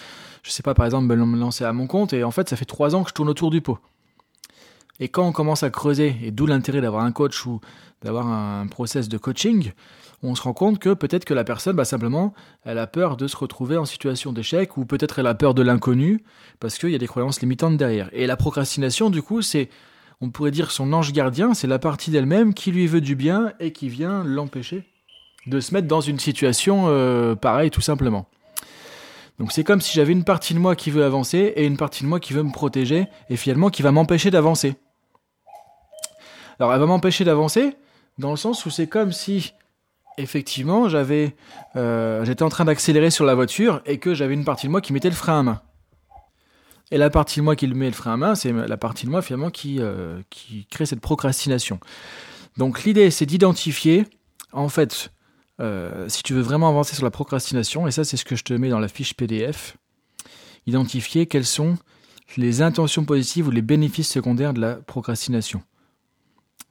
je 0.43 0.51
sais 0.51 0.63
pas 0.63 0.73
par 0.73 0.85
exemple, 0.85 1.05
me 1.05 1.37
lancer 1.37 1.63
à 1.63 1.73
mon 1.73 1.87
compte 1.87 2.13
et 2.13 2.23
en 2.23 2.31
fait 2.31 2.49
ça 2.49 2.55
fait 2.55 2.65
trois 2.65 2.95
ans 2.95 3.03
que 3.03 3.09
je 3.09 3.13
tourne 3.13 3.29
autour 3.29 3.49
du 3.49 3.61
pot. 3.61 3.79
Et 4.99 5.07
quand 5.07 5.25
on 5.25 5.31
commence 5.31 5.63
à 5.63 5.69
creuser, 5.69 6.17
et 6.23 6.31
d'où 6.31 6.45
l'intérêt 6.45 6.81
d'avoir 6.81 7.05
un 7.05 7.11
coach 7.11 7.45
ou 7.45 7.61
d'avoir 8.03 8.27
un 8.27 8.67
process 8.67 9.07
de 9.07 9.17
coaching, 9.17 9.71
on 10.21 10.35
se 10.35 10.41
rend 10.41 10.53
compte 10.53 10.79
que 10.79 10.93
peut-être 10.93 11.23
que 11.23 11.33
la 11.33 11.45
personne, 11.45 11.75
bah, 11.75 11.85
simplement, 11.85 12.33
elle 12.63 12.77
a 12.77 12.87
peur 12.87 13.15
de 13.15 13.27
se 13.27 13.37
retrouver 13.37 13.77
en 13.77 13.85
situation 13.85 14.33
d'échec, 14.33 14.75
ou 14.75 14.85
peut-être 14.85 15.19
elle 15.19 15.27
a 15.27 15.35
peur 15.35 15.53
de 15.53 15.61
l'inconnu, 15.61 16.23
parce 16.59 16.77
qu'il 16.77 16.89
y 16.89 16.95
a 16.95 16.97
des 16.97 17.07
croyances 17.07 17.39
limitantes 17.39 17.77
derrière. 17.77 18.09
Et 18.11 18.27
la 18.27 18.35
procrastination, 18.35 19.09
du 19.09 19.21
coup, 19.21 19.41
c'est 19.41 19.69
on 20.21 20.29
pourrait 20.29 20.51
dire 20.51 20.71
son 20.71 20.91
ange 20.93 21.13
gardien, 21.13 21.53
c'est 21.53 21.67
la 21.67 21.79
partie 21.79 22.11
d'elle-même 22.11 22.53
qui 22.53 22.71
lui 22.71 22.87
veut 22.87 23.01
du 23.01 23.15
bien 23.15 23.53
et 23.59 23.71
qui 23.71 23.89
vient 23.89 24.23
l'empêcher 24.23 24.83
de 25.47 25.59
se 25.59 25.73
mettre 25.73 25.87
dans 25.87 26.01
une 26.01 26.19
situation 26.19 26.85
euh, 26.87 27.35
pareille 27.35 27.71
tout 27.71 27.81
simplement. 27.81 28.27
Donc 29.39 29.53
c'est 29.53 29.63
comme 29.63 29.79
si 29.79 29.93
j'avais 29.93 30.11
une 30.11 30.25
partie 30.25 30.53
de 30.53 30.59
moi 30.59 30.75
qui 30.75 30.91
veut 30.91 31.05
avancer 31.05 31.53
et 31.55 31.65
une 31.65 31.77
partie 31.77 32.03
de 32.03 32.09
moi 32.09 32.19
qui 32.19 32.33
veut 32.33 32.43
me 32.43 32.51
protéger 32.51 33.07
et 33.29 33.37
finalement 33.37 33.69
qui 33.69 33.81
va 33.81 33.91
m'empêcher 33.91 34.31
d'avancer. 34.31 34.75
Alors 36.59 36.73
elle 36.73 36.79
va 36.79 36.85
m'empêcher 36.85 37.23
d'avancer 37.23 37.77
dans 38.17 38.31
le 38.31 38.37
sens 38.37 38.65
où 38.65 38.69
c'est 38.69 38.87
comme 38.87 39.13
si 39.13 39.53
effectivement 40.17 40.89
j'avais 40.89 41.37
euh, 41.77 42.25
j'étais 42.25 42.43
en 42.43 42.49
train 42.49 42.65
d'accélérer 42.65 43.11
sur 43.11 43.23
la 43.23 43.33
voiture 43.33 43.81
et 43.85 43.97
que 43.97 44.13
j'avais 44.13 44.33
une 44.33 44.43
partie 44.43 44.67
de 44.67 44.71
moi 44.71 44.81
qui 44.81 44.91
mettait 44.91 45.09
le 45.09 45.15
frein 45.15 45.39
à 45.39 45.43
main. 45.43 45.61
Et 46.91 46.97
la 46.97 47.09
partie 47.09 47.39
de 47.39 47.45
moi 47.45 47.55
qui 47.55 47.67
le 47.67 47.75
met 47.75 47.85
le 47.85 47.93
frein 47.93 48.13
à 48.13 48.17
main, 48.17 48.35
c'est 48.35 48.51
la 48.51 48.77
partie 48.77 49.05
de 49.05 49.11
moi 49.11 49.21
finalement 49.21 49.51
qui, 49.51 49.77
euh, 49.79 50.21
qui 50.29 50.65
crée 50.69 50.85
cette 50.85 51.01
procrastination. 51.01 51.79
Donc 52.57 52.83
l'idée, 52.83 53.11
c'est 53.11 53.25
d'identifier, 53.25 54.05
en 54.51 54.69
fait, 54.69 55.11
euh, 55.59 56.09
si 56.09 56.23
tu 56.23 56.33
veux 56.33 56.41
vraiment 56.41 56.67
avancer 56.69 56.95
sur 56.95 57.03
la 57.03 57.11
procrastination, 57.11 57.87
et 57.87 57.91
ça 57.91 58.03
c'est 58.03 58.17
ce 58.17 58.25
que 58.25 58.35
je 58.35 58.43
te 58.43 58.53
mets 58.53 58.69
dans 58.69 58.79
la 58.79 58.87
fiche 58.87 59.13
PDF, 59.13 59.77
identifier 60.65 61.27
quelles 61.27 61.45
sont 61.45 61.77
les 62.37 62.61
intentions 62.61 63.05
positives 63.05 63.47
ou 63.47 63.51
les 63.51 63.61
bénéfices 63.61 64.09
secondaires 64.09 64.53
de 64.53 64.61
la 64.61 64.75
procrastination. 64.75 65.61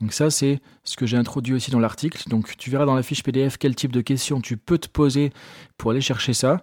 Donc 0.00 0.12
ça, 0.12 0.30
c'est 0.30 0.60
ce 0.84 0.96
que 0.96 1.06
j'ai 1.06 1.16
introduit 1.16 1.54
aussi 1.54 1.70
dans 1.70 1.80
l'article. 1.80 2.28
Donc 2.28 2.56
tu 2.56 2.70
verras 2.70 2.84
dans 2.84 2.94
la 2.94 3.02
fiche 3.02 3.22
PDF 3.22 3.56
quel 3.58 3.74
type 3.74 3.92
de 3.92 4.00
questions 4.00 4.40
tu 4.40 4.56
peux 4.56 4.78
te 4.78 4.88
poser 4.88 5.32
pour 5.76 5.90
aller 5.90 6.00
chercher 6.00 6.34
ça. 6.34 6.62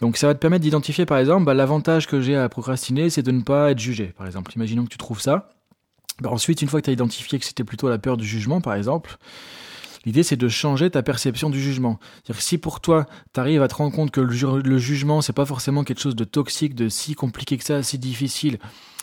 Donc 0.00 0.16
ça 0.16 0.28
va 0.28 0.34
te 0.34 0.38
permettre 0.38 0.62
d'identifier 0.62 1.06
par 1.06 1.18
exemple, 1.18 1.44
bah, 1.44 1.54
l'avantage 1.54 2.06
que 2.06 2.20
j'ai 2.20 2.36
à 2.36 2.48
procrastiner, 2.48 3.10
c'est 3.10 3.22
de 3.22 3.32
ne 3.32 3.42
pas 3.42 3.72
être 3.72 3.80
jugé. 3.80 4.06
Par 4.16 4.26
exemple, 4.26 4.52
imaginons 4.54 4.84
que 4.84 4.90
tu 4.90 4.98
trouves 4.98 5.20
ça. 5.20 5.50
Bah, 6.20 6.30
ensuite, 6.30 6.62
une 6.62 6.68
fois 6.68 6.80
que 6.80 6.84
tu 6.84 6.90
as 6.90 6.94
identifié 6.94 7.38
que 7.38 7.44
c'était 7.44 7.64
plutôt 7.64 7.88
la 7.88 7.98
peur 7.98 8.16
du 8.16 8.26
jugement, 8.26 8.60
par 8.60 8.74
exemple, 8.74 9.18
L'idée, 10.06 10.22
c'est 10.22 10.36
de 10.36 10.48
changer 10.48 10.88
ta 10.88 11.02
perception 11.02 11.50
du 11.50 11.60
jugement. 11.60 11.98
C'est-à-dire 12.22 12.40
si 12.40 12.58
pour 12.58 12.80
toi, 12.80 13.06
tu 13.34 13.40
arrives 13.40 13.60
à 13.60 13.66
te 13.66 13.74
rendre 13.74 13.92
compte 13.92 14.12
que 14.12 14.20
le, 14.20 14.60
le 14.62 14.78
jugement, 14.78 15.20
c'est 15.20 15.32
pas 15.32 15.44
forcément 15.44 15.82
quelque 15.82 16.00
chose 16.00 16.14
de 16.14 16.22
toxique, 16.22 16.76
de 16.76 16.88
si 16.88 17.14
compliqué 17.16 17.58
que 17.58 17.64
ça, 17.64 17.82
si 17.82 17.98
difficile, 17.98 18.58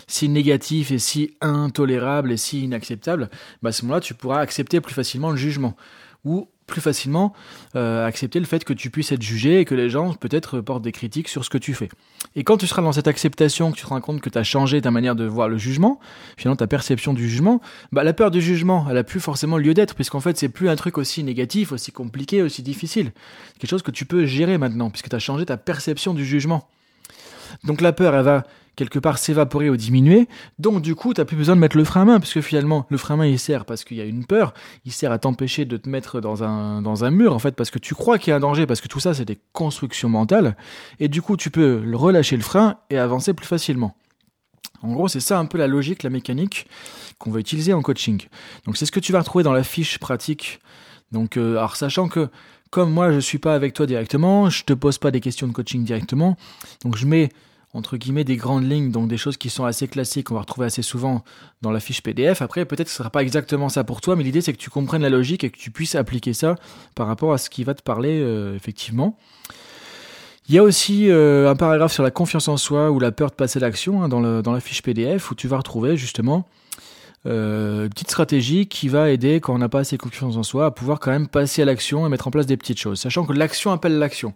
si 0.07 0.29
négatif 0.29 0.91
et 0.91 0.99
si 0.99 1.35
intolérable 1.41 2.31
et 2.31 2.37
si 2.37 2.63
inacceptable, 2.63 3.29
bah 3.61 3.69
à 3.69 3.71
ce 3.71 3.83
moment-là, 3.83 4.01
tu 4.01 4.13
pourras 4.13 4.39
accepter 4.39 4.81
plus 4.81 4.93
facilement 4.93 5.31
le 5.31 5.37
jugement. 5.37 5.75
Ou 6.25 6.47
plus 6.67 6.81
facilement 6.81 7.33
euh, 7.75 8.05
accepter 8.05 8.39
le 8.39 8.45
fait 8.45 8.63
que 8.63 8.73
tu 8.73 8.89
puisses 8.89 9.11
être 9.11 9.21
jugé 9.21 9.59
et 9.59 9.65
que 9.65 9.75
les 9.75 9.89
gens 9.89 10.13
peut-être 10.13 10.61
portent 10.61 10.83
des 10.83 10.91
critiques 10.91 11.27
sur 11.27 11.43
ce 11.43 11.49
que 11.49 11.57
tu 11.57 11.73
fais. 11.73 11.89
Et 12.35 12.43
quand 12.43 12.57
tu 12.57 12.67
seras 12.67 12.81
dans 12.81 12.91
cette 12.91 13.07
acceptation, 13.07 13.71
que 13.71 13.77
tu 13.77 13.83
te 13.83 13.89
rends 13.89 14.01
compte 14.01 14.21
que 14.21 14.29
tu 14.29 14.37
as 14.37 14.43
changé 14.43 14.81
ta 14.81 14.91
manière 14.91 15.15
de 15.15 15.25
voir 15.25 15.49
le 15.49 15.57
jugement, 15.57 15.99
finalement 16.37 16.55
ta 16.55 16.67
perception 16.67 17.13
du 17.13 17.29
jugement, 17.29 17.61
bah 17.91 18.03
la 18.03 18.13
peur 18.13 18.31
du 18.31 18.41
jugement, 18.41 18.87
elle 18.89 18.97
a 18.97 19.03
plus 19.03 19.19
forcément 19.19 19.57
lieu 19.57 19.73
d'être 19.73 19.95
puisqu'en 19.95 20.19
fait 20.19 20.37
c'est 20.37 20.49
plus 20.49 20.69
un 20.69 20.75
truc 20.75 20.97
aussi 20.97 21.23
négatif, 21.23 21.71
aussi 21.71 21.91
compliqué, 21.91 22.41
aussi 22.41 22.63
difficile. 22.63 23.11
C'est 23.53 23.59
quelque 23.59 23.69
chose 23.69 23.83
que 23.83 23.91
tu 23.91 24.05
peux 24.05 24.25
gérer 24.25 24.57
maintenant 24.57 24.89
puisque 24.89 25.09
tu 25.09 25.15
as 25.15 25.19
changé 25.19 25.45
ta 25.45 25.57
perception 25.57 26.13
du 26.13 26.25
jugement. 26.25 26.67
Donc 27.63 27.81
la 27.81 27.93
peur, 27.93 28.15
elle 28.15 28.23
va 28.23 28.43
quelque 28.75 28.99
part 28.99 29.17
s'évaporer 29.17 29.69
ou 29.69 29.77
diminuer. 29.77 30.27
Donc 30.59 30.81
du 30.81 30.95
coup, 30.95 31.13
tu 31.13 31.21
n'as 31.21 31.25
plus 31.25 31.37
besoin 31.37 31.55
de 31.55 31.61
mettre 31.61 31.77
le 31.77 31.83
frein 31.83 32.01
à 32.01 32.05
main, 32.05 32.19
puisque 32.19 32.41
finalement, 32.41 32.85
le 32.89 32.97
frein 32.97 33.15
à 33.15 33.17
main, 33.17 33.25
il 33.25 33.39
sert 33.39 33.65
parce 33.65 33.83
qu'il 33.83 33.97
y 33.97 34.01
a 34.01 34.05
une 34.05 34.25
peur, 34.25 34.53
il 34.85 34.91
sert 34.91 35.11
à 35.11 35.19
t'empêcher 35.19 35.65
de 35.65 35.77
te 35.77 35.87
mettre 35.87 36.21
dans 36.21 36.43
un, 36.43 37.11
mur, 37.11 37.33
en 37.33 37.39
fait, 37.39 37.55
parce 37.55 37.69
que 37.69 37.79
tu 37.79 37.93
crois 37.95 38.17
qu'il 38.17 38.31
y 38.31 38.33
a 38.33 38.37
un 38.37 38.39
danger, 38.39 38.65
parce 38.65 38.81
que 38.81 38.87
tout 38.87 38.99
ça, 38.99 39.13
c'est 39.13 39.25
des 39.25 39.39
constructions 39.51 40.09
mentales. 40.09 40.57
Et 40.99 41.07
du 41.07 41.21
coup, 41.21 41.37
tu 41.37 41.51
peux 41.51 41.83
relâcher 41.93 42.35
le 42.35 42.43
frein 42.43 42.77
et 42.89 42.97
avancer 42.97 43.33
plus 43.33 43.47
facilement. 43.47 43.95
En 44.81 44.91
gros, 44.91 45.07
c'est 45.07 45.21
ça 45.21 45.39
un 45.39 45.45
peu 45.45 45.57
la 45.57 45.67
logique, 45.67 46.03
la 46.03 46.09
mécanique 46.09 46.67
qu'on 47.17 47.31
va 47.31 47.39
utiliser 47.39 47.71
en 47.71 47.81
coaching. 47.81 48.21
Donc 48.65 48.75
c'est 48.75 48.85
ce 48.85 48.91
que 48.91 48.99
tu 48.99 49.13
vas 49.13 49.19
retrouver 49.19 49.43
dans 49.43 49.53
la 49.53 49.63
fiche 49.63 49.97
pratique. 49.97 50.59
Donc, 51.13 51.37
euh, 51.37 51.51
alors 51.51 51.77
sachant 51.77 52.09
que 52.09 52.27
comme 52.69 52.91
moi 52.91 53.11
je 53.11 53.19
suis 53.19 53.37
pas 53.37 53.53
avec 53.53 53.73
toi 53.73 53.85
directement, 53.85 54.49
je 54.49 54.63
te 54.63 54.73
pose 54.73 54.97
pas 54.97 55.11
des 55.11 55.21
questions 55.21 55.47
de 55.47 55.53
coaching 55.53 55.85
directement, 55.85 56.35
donc 56.83 56.97
je 56.97 57.05
mets 57.05 57.29
entre 57.73 57.97
guillemets 57.97 58.23
des 58.23 58.35
grandes 58.35 58.69
lignes, 58.69 58.91
donc 58.91 59.07
des 59.07 59.17
choses 59.17 59.37
qui 59.37 59.49
sont 59.49 59.65
assez 59.65 59.87
classiques, 59.87 60.27
qu'on 60.27 60.35
va 60.35 60.41
retrouver 60.41 60.67
assez 60.67 60.83
souvent 60.83 61.23
dans 61.61 61.71
la 61.71 61.79
fiche 61.79 62.01
PDF. 62.01 62.41
Après, 62.41 62.65
peut-être 62.65 62.85
que 62.85 62.91
ce 62.91 62.97
sera 62.97 63.09
pas 63.09 63.23
exactement 63.23 63.69
ça 63.69 63.83
pour 63.83 63.99
toi, 63.99 64.15
mais 64.15 64.23
l'idée 64.23 64.41
c'est 64.41 64.53
que 64.53 64.57
tu 64.57 64.69
comprennes 64.69 65.01
la 65.01 65.09
logique 65.09 65.43
et 65.43 65.49
que 65.49 65.57
tu 65.57 65.71
puisses 65.71 65.95
appliquer 65.95 66.33
ça 66.33 66.55
par 66.95 67.07
rapport 67.07 67.33
à 67.33 67.37
ce 67.37 67.49
qui 67.49 67.63
va 67.63 67.73
te 67.73 67.81
parler 67.81 68.19
euh, 68.21 68.55
effectivement. 68.55 69.17
Il 70.49 70.55
y 70.55 70.57
a 70.57 70.63
aussi 70.63 71.09
euh, 71.09 71.49
un 71.49 71.55
paragraphe 71.55 71.93
sur 71.93 72.03
la 72.03 72.11
confiance 72.11 72.47
en 72.47 72.57
soi 72.57 72.91
ou 72.91 72.99
la 72.99 73.11
peur 73.11 73.29
de 73.29 73.35
passer 73.35 73.59
à 73.59 73.61
l'action 73.61 74.03
hein, 74.03 74.09
dans, 74.09 74.41
dans, 74.41 74.51
la 74.51 74.59
fiche 74.59 74.81
PDF 74.81 75.31
où 75.31 75.35
tu 75.35 75.47
vas 75.47 75.57
retrouver 75.57 75.95
justement 75.95 76.45
euh, 77.25 77.85
une 77.85 77.89
petite 77.89 78.09
stratégie 78.09 78.67
qui 78.67 78.89
va 78.89 79.09
aider 79.09 79.39
quand 79.39 79.55
on 79.55 79.57
n'a 79.57 79.69
pas 79.69 79.79
assez 79.79 79.97
confiance 79.97 80.35
en 80.35 80.43
soi 80.43 80.65
à 80.65 80.71
pouvoir 80.71 80.99
quand 80.99 81.11
même 81.11 81.29
passer 81.29 81.61
à 81.61 81.65
l'action 81.65 82.05
et 82.05 82.09
mettre 82.09 82.27
en 82.27 82.31
place 82.31 82.45
des 82.45 82.57
petites 82.57 82.79
choses, 82.79 82.99
sachant 82.99 83.25
que 83.25 83.31
l'action 83.31 83.71
appelle 83.71 83.97
l'action. 83.97 84.33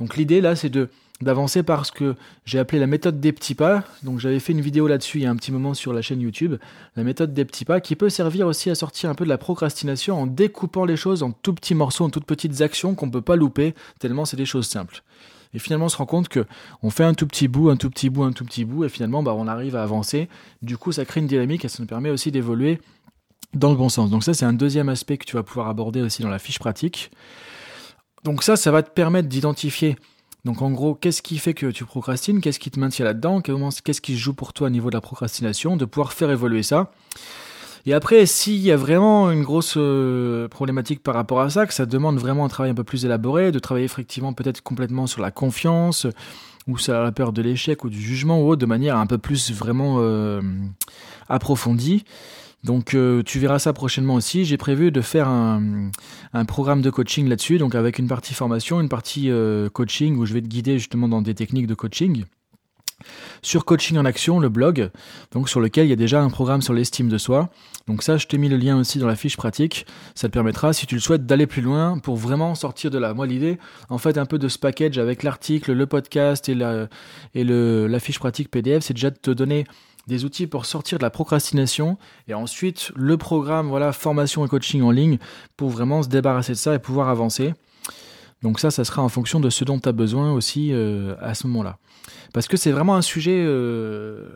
Donc 0.00 0.16
l'idée 0.16 0.40
là 0.40 0.56
c'est 0.56 0.70
de 0.70 0.88
d'avancer 1.20 1.62
parce 1.62 1.90
que 1.90 2.16
j'ai 2.44 2.58
appelé 2.58 2.78
la 2.78 2.86
méthode 2.86 3.20
des 3.20 3.32
petits 3.32 3.54
pas. 3.54 3.84
Donc 4.02 4.18
j'avais 4.18 4.40
fait 4.40 4.52
une 4.52 4.60
vidéo 4.60 4.86
là-dessus 4.86 5.18
il 5.18 5.22
y 5.22 5.26
a 5.26 5.30
un 5.30 5.36
petit 5.36 5.52
moment 5.52 5.74
sur 5.74 5.92
la 5.92 6.02
chaîne 6.02 6.20
YouTube, 6.20 6.56
la 6.96 7.04
méthode 7.04 7.32
des 7.32 7.44
petits 7.44 7.64
pas, 7.64 7.80
qui 7.80 7.96
peut 7.96 8.10
servir 8.10 8.46
aussi 8.46 8.70
à 8.70 8.74
sortir 8.74 9.10
un 9.10 9.14
peu 9.14 9.24
de 9.24 9.28
la 9.28 9.38
procrastination 9.38 10.20
en 10.20 10.26
découpant 10.26 10.84
les 10.84 10.96
choses 10.96 11.22
en 11.22 11.30
tout 11.30 11.54
petits 11.54 11.74
morceaux, 11.74 12.04
en 12.04 12.10
toutes 12.10 12.26
petites 12.26 12.60
actions 12.60 12.94
qu'on 12.94 13.06
ne 13.06 13.12
peut 13.12 13.22
pas 13.22 13.36
louper, 13.36 13.74
tellement 14.00 14.24
c'est 14.24 14.36
des 14.36 14.46
choses 14.46 14.66
simples. 14.66 15.02
Et 15.54 15.60
finalement, 15.60 15.86
on 15.86 15.88
se 15.88 15.96
rend 15.96 16.06
compte 16.06 16.28
que 16.28 16.44
on 16.82 16.90
fait 16.90 17.04
un 17.04 17.14
tout 17.14 17.28
petit 17.28 17.46
bout, 17.46 17.70
un 17.70 17.76
tout 17.76 17.88
petit 17.88 18.10
bout, 18.10 18.24
un 18.24 18.32
tout 18.32 18.44
petit 18.44 18.64
bout, 18.64 18.84
et 18.84 18.88
finalement, 18.88 19.22
bah, 19.22 19.34
on 19.36 19.46
arrive 19.46 19.76
à 19.76 19.84
avancer. 19.84 20.28
Du 20.62 20.76
coup, 20.76 20.90
ça 20.90 21.04
crée 21.04 21.20
une 21.20 21.28
dynamique 21.28 21.64
et 21.64 21.68
ça 21.68 21.76
nous 21.80 21.86
permet 21.86 22.10
aussi 22.10 22.32
d'évoluer 22.32 22.80
dans 23.54 23.70
le 23.70 23.76
bon 23.76 23.88
sens. 23.88 24.10
Donc 24.10 24.24
ça, 24.24 24.34
c'est 24.34 24.44
un 24.44 24.52
deuxième 24.52 24.88
aspect 24.88 25.16
que 25.16 25.24
tu 25.24 25.36
vas 25.36 25.44
pouvoir 25.44 25.68
aborder 25.68 26.02
aussi 26.02 26.22
dans 26.22 26.28
la 26.28 26.40
fiche 26.40 26.58
pratique. 26.58 27.12
Donc 28.24 28.42
ça, 28.42 28.56
ça 28.56 28.72
va 28.72 28.82
te 28.82 28.90
permettre 28.90 29.28
d'identifier 29.28 29.96
donc 30.44 30.60
en 30.60 30.70
gros, 30.70 30.94
qu'est-ce 30.94 31.22
qui 31.22 31.38
fait 31.38 31.54
que 31.54 31.66
tu 31.66 31.84
procrastines? 31.84 32.40
Qu'est-ce 32.40 32.58
qui 32.58 32.70
te 32.70 32.78
maintient 32.78 33.04
là-dedans? 33.04 33.40
Qu'est-ce 33.40 34.00
qui 34.00 34.16
joue 34.16 34.34
pour 34.34 34.52
toi 34.52 34.66
au 34.66 34.70
niveau 34.70 34.90
de 34.90 34.94
la 34.94 35.00
procrastination? 35.00 35.76
De 35.76 35.84
pouvoir 35.86 36.12
faire 36.12 36.30
évoluer 36.30 36.62
ça. 36.62 36.90
Et 37.86 37.92
après, 37.92 38.24
s'il 38.24 38.60
y 38.60 38.70
a 38.70 38.76
vraiment 38.76 39.30
une 39.30 39.42
grosse 39.42 39.74
euh, 39.76 40.48
problématique 40.48 41.02
par 41.02 41.14
rapport 41.14 41.40
à 41.40 41.50
ça, 41.50 41.66
que 41.66 41.74
ça 41.74 41.84
demande 41.84 42.18
vraiment 42.18 42.44
un 42.44 42.48
travail 42.48 42.70
un 42.70 42.74
peu 42.74 42.84
plus 42.84 43.04
élaboré, 43.04 43.52
de 43.52 43.58
travailler 43.58 43.84
effectivement 43.84 44.32
peut-être 44.32 44.62
complètement 44.62 45.06
sur 45.06 45.20
la 45.20 45.30
confiance, 45.30 46.06
ou 46.66 46.78
sur 46.78 46.94
la 46.94 47.12
peur 47.12 47.32
de 47.32 47.42
l'échec 47.42 47.84
ou 47.84 47.90
du 47.90 48.00
jugement, 48.00 48.40
ou 48.40 48.48
autre, 48.48 48.60
de 48.60 48.66
manière 48.66 48.96
un 48.96 49.06
peu 49.06 49.18
plus 49.18 49.52
vraiment 49.52 49.96
euh, 49.98 50.40
approfondie, 51.28 52.04
donc 52.64 52.94
euh, 52.94 53.22
tu 53.22 53.38
verras 53.38 53.58
ça 53.58 53.72
prochainement 53.74 54.14
aussi. 54.14 54.46
J'ai 54.46 54.56
prévu 54.56 54.90
de 54.90 55.02
faire 55.02 55.28
un, 55.28 55.90
programme 56.48 56.80
de 56.80 56.90
coaching 56.90 57.28
là-dessus, 57.28 57.58
donc 57.58 57.74
avec 57.74 57.98
une 57.98 58.08
partie 58.08 58.34
formation, 58.34 58.80
une 58.80 58.88
partie 58.88 59.30
euh, 59.30 59.68
coaching 59.68 60.16
où 60.16 60.24
je 60.24 60.32
vais 60.32 60.40
te 60.40 60.48
guider 60.48 60.78
justement 60.78 61.06
dans 61.06 61.22
des 61.22 61.34
techniques 61.34 61.66
de 61.66 61.74
coaching. 61.74 62.24
Sur 63.42 63.66
Coaching 63.66 63.98
en 63.98 64.06
Action, 64.06 64.40
le 64.40 64.48
blog, 64.48 64.90
donc 65.32 65.50
sur 65.50 65.60
lequel 65.60 65.86
il 65.86 65.90
y 65.90 65.92
a 65.92 65.96
déjà 65.96 66.22
un 66.22 66.30
programme 66.30 66.62
sur 66.62 66.72
l'estime 66.72 67.10
de 67.10 67.18
soi. 67.18 67.50
Donc 67.86 68.02
ça, 68.02 68.16
je 68.16 68.26
t'ai 68.26 68.38
mis 68.38 68.48
le 68.48 68.56
lien 68.56 68.78
aussi 68.78 68.98
dans 68.98 69.06
la 69.06 69.16
fiche 69.16 69.36
pratique. 69.36 69.84
Ça 70.14 70.28
te 70.28 70.32
permettra, 70.32 70.72
si 70.72 70.86
tu 70.86 70.94
le 70.94 71.02
souhaites, 71.02 71.26
d'aller 71.26 71.46
plus 71.46 71.60
loin 71.60 71.98
pour 71.98 72.16
vraiment 72.16 72.54
sortir 72.54 72.90
de 72.90 72.96
là. 72.96 73.12
Moi, 73.12 73.26
l'idée, 73.26 73.58
en 73.90 73.98
fait, 73.98 74.16
un 74.16 74.24
peu 74.24 74.38
de 74.38 74.48
ce 74.48 74.58
package 74.58 74.96
avec 74.96 75.22
l'article, 75.22 75.72
le 75.72 75.86
podcast 75.86 76.48
et 76.48 76.54
la, 76.54 76.88
la 77.34 78.00
fiche 78.00 78.18
pratique 78.18 78.50
PDF, 78.50 78.84
c'est 78.84 78.94
déjà 78.94 79.10
de 79.10 79.18
te 79.18 79.32
donner 79.32 79.66
des 80.06 80.24
outils 80.24 80.46
pour 80.46 80.66
sortir 80.66 80.98
de 80.98 81.02
la 81.02 81.10
procrastination 81.10 81.98
et 82.28 82.34
ensuite 82.34 82.92
le 82.94 83.16
programme 83.16 83.68
voilà 83.68 83.92
formation 83.92 84.44
et 84.44 84.48
coaching 84.48 84.82
en 84.82 84.90
ligne 84.90 85.18
pour 85.56 85.70
vraiment 85.70 86.02
se 86.02 86.08
débarrasser 86.08 86.52
de 86.52 86.58
ça 86.58 86.74
et 86.74 86.78
pouvoir 86.78 87.08
avancer. 87.08 87.54
Donc 88.44 88.60
ça, 88.60 88.70
ça 88.70 88.84
sera 88.84 89.00
en 89.00 89.08
fonction 89.08 89.40
de 89.40 89.48
ce 89.48 89.64
dont 89.64 89.80
tu 89.80 89.88
as 89.88 89.92
besoin 89.92 90.30
aussi 90.32 90.70
euh, 90.72 91.14
à 91.20 91.34
ce 91.34 91.46
moment-là. 91.46 91.78
Parce 92.34 92.46
que 92.46 92.58
c'est 92.58 92.72
vraiment 92.72 92.94
un 92.94 93.00
sujet, 93.00 93.42
euh, 93.42 94.28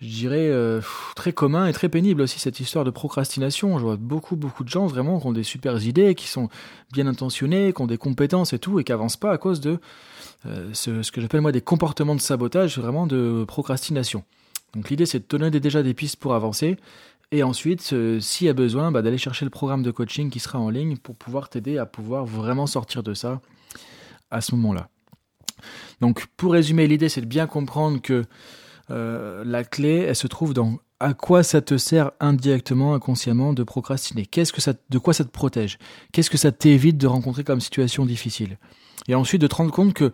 je 0.00 0.08
dirais, 0.08 0.48
euh, 0.50 0.80
très 1.14 1.32
commun 1.32 1.68
et 1.68 1.72
très 1.72 1.88
pénible 1.88 2.22
aussi, 2.22 2.40
cette 2.40 2.58
histoire 2.58 2.84
de 2.84 2.90
procrastination. 2.90 3.78
Je 3.78 3.84
vois 3.84 3.96
beaucoup, 3.96 4.34
beaucoup 4.34 4.64
de 4.64 4.68
gens 4.68 4.86
vraiment 4.86 5.20
qui 5.20 5.26
ont 5.28 5.32
des 5.32 5.44
super 5.44 5.80
idées, 5.84 6.16
qui 6.16 6.26
sont 6.26 6.48
bien 6.92 7.06
intentionnés, 7.06 7.72
qui 7.72 7.80
ont 7.80 7.86
des 7.86 7.96
compétences 7.96 8.52
et 8.52 8.58
tout, 8.58 8.80
et 8.80 8.84
qui 8.84 8.90
avancent 8.90 9.16
pas 9.16 9.30
à 9.30 9.38
cause 9.38 9.60
de 9.60 9.78
ce, 10.72 11.08
que 11.10 11.20
j'appelle 11.20 11.42
moi 11.42 11.52
des 11.52 11.60
comportements 11.60 12.16
de 12.16 12.20
sabotage, 12.20 12.76
vraiment 12.76 13.06
de 13.06 13.44
procrastination. 13.46 14.24
Donc 14.76 14.90
l'idée, 14.90 15.06
c'est 15.06 15.20
de 15.20 15.24
te 15.24 15.36
donner 15.36 15.58
déjà 15.58 15.82
des 15.82 15.94
pistes 15.94 16.16
pour 16.16 16.34
avancer 16.34 16.76
et 17.32 17.42
ensuite, 17.42 17.92
euh, 17.92 18.20
s'il 18.20 18.46
y 18.46 18.50
a 18.50 18.52
besoin, 18.52 18.92
bah, 18.92 19.02
d'aller 19.02 19.18
chercher 19.18 19.44
le 19.44 19.50
programme 19.50 19.82
de 19.82 19.90
coaching 19.90 20.30
qui 20.30 20.38
sera 20.38 20.60
en 20.60 20.70
ligne 20.70 20.96
pour 20.96 21.16
pouvoir 21.16 21.48
t'aider 21.48 21.78
à 21.78 21.86
pouvoir 21.86 22.24
vraiment 22.24 22.66
sortir 22.66 23.02
de 23.02 23.14
ça 23.14 23.40
à 24.30 24.40
ce 24.40 24.54
moment-là. 24.54 24.88
Donc 26.00 26.26
pour 26.36 26.52
résumer, 26.52 26.86
l'idée 26.86 27.08
c'est 27.08 27.22
de 27.22 27.26
bien 27.26 27.46
comprendre 27.46 28.00
que 28.00 28.24
euh, 28.90 29.42
la 29.44 29.64
clé, 29.64 30.04
elle 30.08 30.14
se 30.14 30.26
trouve 30.26 30.54
dans 30.54 30.78
à 31.00 31.14
quoi 31.14 31.42
ça 31.42 31.60
te 31.60 31.76
sert 31.76 32.12
indirectement, 32.20 32.94
inconsciemment 32.94 33.52
de 33.52 33.62
procrastiner. 33.64 34.24
Qu'est-ce 34.24 34.52
que 34.52 34.60
ça, 34.60 34.74
de 34.88 34.98
quoi 34.98 35.12
ça 35.12 35.24
te 35.24 35.30
protège? 35.30 35.78
Qu'est-ce 36.12 36.30
que 36.30 36.38
ça 36.38 36.52
t'évite 36.52 36.96
de 36.96 37.06
rencontrer 37.06 37.44
comme 37.44 37.60
situation 37.60 38.06
difficile? 38.06 38.58
Et 39.08 39.14
ensuite 39.14 39.42
de 39.42 39.46
te 39.46 39.54
rendre 39.54 39.72
compte 39.72 39.94
que 39.94 40.10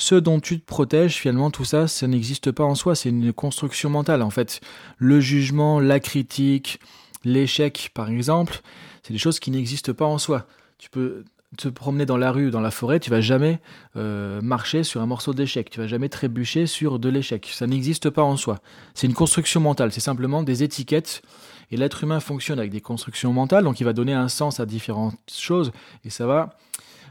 ce 0.00 0.14
dont 0.14 0.40
tu 0.40 0.58
te 0.58 0.64
protèges, 0.64 1.16
finalement, 1.16 1.50
tout 1.50 1.66
ça, 1.66 1.86
ça 1.86 2.06
n'existe 2.06 2.50
pas 2.52 2.64
en 2.64 2.74
soi, 2.74 2.94
c'est 2.94 3.10
une 3.10 3.34
construction 3.34 3.90
mentale, 3.90 4.22
en 4.22 4.30
fait. 4.30 4.62
Le 4.96 5.20
jugement, 5.20 5.78
la 5.78 6.00
critique, 6.00 6.80
l'échec, 7.22 7.90
par 7.92 8.08
exemple, 8.08 8.62
c'est 9.02 9.12
des 9.12 9.18
choses 9.18 9.38
qui 9.38 9.50
n'existent 9.50 9.92
pas 9.92 10.06
en 10.06 10.16
soi. 10.16 10.46
Tu 10.78 10.88
peux 10.88 11.24
te 11.58 11.68
promener 11.68 12.06
dans 12.06 12.16
la 12.16 12.32
rue, 12.32 12.50
dans 12.50 12.62
la 12.62 12.70
forêt, 12.70 12.98
tu 12.98 13.10
vas 13.10 13.20
jamais 13.20 13.60
euh, 13.96 14.40
marcher 14.40 14.84
sur 14.84 15.02
un 15.02 15.06
morceau 15.06 15.34
d'échec, 15.34 15.68
tu 15.68 15.80
vas 15.80 15.86
jamais 15.86 16.08
trébucher 16.08 16.66
sur 16.66 16.98
de 16.98 17.10
l'échec. 17.10 17.50
Ça 17.52 17.66
n'existe 17.66 18.08
pas 18.08 18.22
en 18.22 18.38
soi. 18.38 18.60
C'est 18.94 19.06
une 19.06 19.12
construction 19.12 19.60
mentale, 19.60 19.92
c'est 19.92 20.00
simplement 20.00 20.42
des 20.42 20.62
étiquettes. 20.62 21.20
Et 21.70 21.76
l'être 21.76 22.02
humain 22.04 22.20
fonctionne 22.20 22.58
avec 22.58 22.70
des 22.70 22.80
constructions 22.80 23.34
mentales, 23.34 23.64
donc 23.64 23.80
il 23.80 23.84
va 23.84 23.92
donner 23.92 24.14
un 24.14 24.28
sens 24.28 24.60
à 24.60 24.66
différentes 24.66 25.18
choses 25.30 25.72
et 26.04 26.10
ça 26.10 26.26
va 26.26 26.56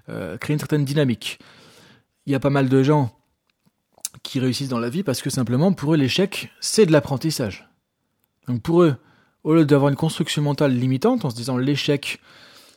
euh, 0.10 0.38
créer 0.38 0.55
une 0.55 0.60
certaine 0.60 0.86
dynamique 0.86 1.39
il 2.30 2.32
y 2.32 2.36
a 2.36 2.40
pas 2.40 2.52
mal 2.52 2.70
de 2.70 2.84
gens 2.84 3.12
qui 4.22 4.40
réussissent 4.40 4.70
dans 4.70 4.80
la 4.80 4.90
vie 4.90 5.02
parce 5.02 5.24
que 5.24 5.32
simplement 5.32 5.74
pour 5.74 5.96
eux 5.96 5.98
l'échec 5.98 6.52
c'est 6.62 6.86
de 6.86 6.92
l'apprentissage. 6.92 7.68
Donc 8.48 8.62
pour 8.62 8.84
eux, 8.84 8.96
au 9.44 9.56
lieu 9.56 9.66
d'avoir 9.66 9.90
une 9.90 9.96
construction 9.96 10.44
mentale 10.44 10.76
limitante 10.76 11.26
en 11.26 11.32
se 11.32 11.36
disant 11.36 11.58
l'échec 11.58 12.22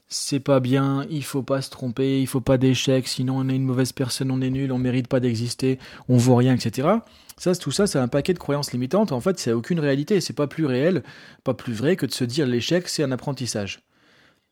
c'est 0.08 0.40
pas 0.40 0.58
bien, 0.58 1.06
il 1.10 1.22
faut 1.22 1.42
pas 1.42 1.60
se 1.60 1.68
tromper, 1.68 2.20
il 2.20 2.26
faut 2.26 2.40
pas 2.40 2.56
d'échec, 2.56 3.06
sinon 3.06 3.38
on 3.38 3.48
est 3.50 3.54
une 3.54 3.64
mauvaise 3.64 3.92
personne, 3.92 4.30
on 4.30 4.40
est 4.40 4.48
nul, 4.48 4.72
on 4.72 4.78
mérite 4.78 5.06
pas 5.06 5.20
d'exister, 5.20 5.78
on 6.08 6.16
vaut 6.16 6.36
rien, 6.36 6.54
etc. 6.54 6.88
Ça, 7.36 7.54
tout 7.54 7.72
ça, 7.72 7.86
c'est 7.86 7.98
un 7.98 8.08
paquet 8.08 8.32
de 8.32 8.38
croyances 8.38 8.72
limitantes. 8.72 9.12
En 9.12 9.20
fait, 9.20 9.38
c'est 9.38 9.52
aucune 9.52 9.80
réalité. 9.80 10.20
C'est 10.20 10.34
pas 10.34 10.46
plus 10.46 10.66
réel, 10.66 11.02
pas 11.44 11.54
plus 11.54 11.72
vrai 11.72 11.96
que 11.96 12.04
de 12.04 12.12
se 12.12 12.24
dire 12.24 12.46
l'échec, 12.46 12.88
c'est 12.88 13.02
un 13.02 13.10
apprentissage. 13.10 13.82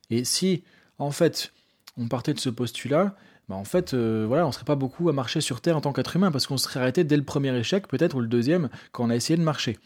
Et 0.09 0.25
si, 0.25 0.65
en 0.99 1.11
fait, 1.11 1.53
on 1.97 2.09
partait 2.09 2.35
de 2.35 2.41
ce 2.41 2.51
postulat, 2.51 3.15
bah, 3.49 3.57
en 3.57 3.65
fait, 3.65 3.95
euh, 3.95 4.25
voilà, 4.29 4.47
on 4.47 4.53
serait 4.53 4.65
pas 4.65 4.77
beaucoup 4.77 5.09
à 5.09 5.13
marcher 5.13 5.41
sur 5.41 5.61
Terre 5.61 5.77
en 5.77 5.81
tant 5.81 5.93
qu'être 5.93 6.15
humain, 6.15 6.31
parce 6.31 6.47
qu'on 6.47 6.57
serait 6.57 6.81
arrêté 6.81 7.05
dès 7.05 7.17
le 7.17 7.25
premier 7.25 7.55
échec, 7.57 7.89
peut-être, 7.89 8.17
ou 8.17 8.21
le 8.21 8.29
deuxième, 8.29 8.69
quand 8.93 9.05
on 9.05 9.11
a 9.11 9.17
essayé 9.17 9.37
de 9.37 9.43
marcher. 9.43 9.79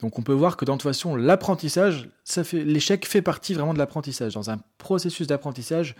Donc 0.00 0.18
on 0.18 0.22
peut 0.22 0.32
voir 0.32 0.56
que 0.56 0.64
dans 0.64 0.74
toute 0.74 0.82
façon, 0.82 1.14
l'apprentissage, 1.14 2.08
l'échec 2.52 3.06
fait 3.06 3.22
partie 3.22 3.54
vraiment 3.54 3.74
de 3.74 3.78
l'apprentissage. 3.78 4.34
Dans 4.34 4.50
un 4.50 4.58
processus 4.78 5.28
d'apprentissage, 5.28 5.94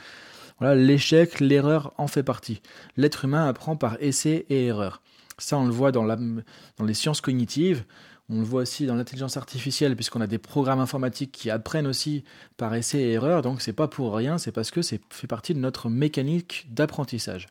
voilà, 0.58 0.74
l'échec, 0.74 1.38
l'erreur 1.38 1.92
en 1.98 2.08
fait 2.08 2.22
partie. 2.22 2.62
L'être 2.96 3.24
humain 3.24 3.46
apprend 3.46 3.76
par 3.76 3.96
essai 4.00 4.44
et 4.48 4.66
erreur. 4.66 5.02
Ça, 5.38 5.56
on 5.58 5.66
le 5.66 5.72
voit 5.72 5.92
dans, 5.92 6.04
dans 6.04 6.84
les 6.84 6.94
sciences 6.94 7.20
cognitives. 7.20 7.84
On 8.34 8.38
le 8.38 8.44
voit 8.44 8.62
aussi 8.62 8.86
dans 8.86 8.94
l'intelligence 8.94 9.36
artificielle, 9.36 9.94
puisqu'on 9.94 10.22
a 10.22 10.26
des 10.26 10.38
programmes 10.38 10.80
informatiques 10.80 11.32
qui 11.32 11.50
apprennent 11.50 11.86
aussi 11.86 12.24
par 12.56 12.74
essai 12.74 12.98
et 12.98 13.12
erreur. 13.12 13.42
Donc 13.42 13.60
c'est 13.60 13.74
pas 13.74 13.88
pour 13.88 14.14
rien, 14.14 14.38
c'est 14.38 14.52
parce 14.52 14.70
que 14.70 14.80
c'est 14.80 15.02
fait 15.10 15.26
partie 15.26 15.52
de 15.52 15.58
notre 15.58 15.90
mécanique 15.90 16.66
d'apprentissage. 16.70 17.48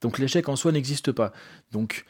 Donc 0.00 0.18
l'échec 0.18 0.48
en 0.48 0.56
soi 0.56 0.72
n'existe 0.72 1.12
pas. 1.12 1.34
Donc 1.70 2.06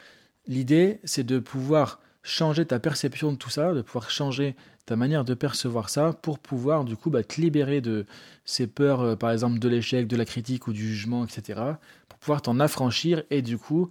l'idée, 0.47 1.01
c'est 1.03 1.25
de 1.25 1.37
pouvoir 1.39 1.99
changer 2.23 2.65
ta 2.65 2.79
perception 2.79 3.33
de 3.33 3.37
tout 3.37 3.49
ça, 3.49 3.73
de 3.73 3.81
pouvoir 3.81 4.09
changer 4.09 4.55
ta 4.85 4.95
manière 4.95 5.25
de 5.25 5.33
percevoir 5.33 5.89
ça 5.89 6.13
pour 6.13 6.39
pouvoir 6.39 6.85
du 6.85 6.95
coup 6.95 7.09
bah, 7.09 7.23
te 7.23 7.41
libérer 7.41 7.81
de 7.81 8.05
ces 8.45 8.67
peurs, 8.67 9.01
euh, 9.01 9.15
par 9.17 9.31
exemple 9.31 9.59
de 9.59 9.67
l'échec, 9.67 10.07
de 10.07 10.15
la 10.15 10.23
critique 10.23 10.67
ou 10.67 10.73
du 10.73 10.87
jugement, 10.87 11.25
etc. 11.25 11.59
Pour 12.07 12.19
pouvoir 12.19 12.41
t'en 12.41 12.57
affranchir 12.61 13.23
et 13.31 13.41
du 13.41 13.57
coup 13.57 13.89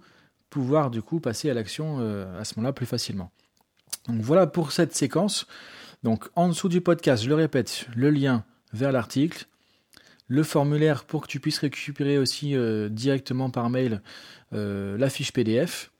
pouvoir 0.49 0.89
du 0.89 1.03
coup 1.03 1.19
passer 1.19 1.51
à 1.51 1.53
l'action 1.53 1.97
euh, 1.99 2.39
à 2.39 2.45
ce 2.45 2.55
moment-là 2.57 2.73
plus 2.73 2.87
facilement. 2.87 3.31
Donc 4.07 4.21
voilà 4.21 4.47
pour 4.47 4.71
cette 4.71 4.95
séquence. 4.95 5.47
Donc 6.03 6.29
en 6.35 6.49
dessous 6.49 6.69
du 6.69 6.81
podcast, 6.81 7.23
je 7.23 7.29
le 7.29 7.35
répète, 7.35 7.87
le 7.95 8.09
lien 8.09 8.43
vers 8.73 8.91
l'article, 8.91 9.45
le 10.27 10.43
formulaire 10.43 11.03
pour 11.03 11.23
que 11.23 11.27
tu 11.27 11.39
puisses 11.39 11.59
récupérer 11.59 12.17
aussi 12.17 12.55
euh, 12.55 12.89
directement 12.89 13.49
par 13.49 13.69
mail 13.69 14.01
euh, 14.53 14.97
la 14.97 15.09
fiche 15.09 15.31
PDF. 15.33 15.91